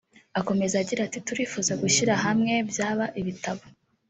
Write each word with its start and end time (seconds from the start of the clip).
Akomeza 0.39 0.75
agira 0.79 1.01
ati 1.03 1.19
"Turifuza 1.27 1.73
gushyira 1.81 2.13
hamwe 2.23 2.53
byaba 2.69 3.05
ibitabo 3.21 3.63